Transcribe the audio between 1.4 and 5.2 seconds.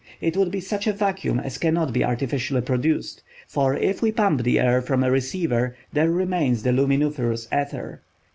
cannot be artificially produced; for if we pump the air from a